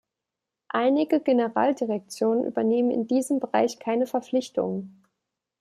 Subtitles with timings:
[0.73, 5.03] Einige Generaldirektionen übernehmen in diesem Bereich keine Verpflichtungen.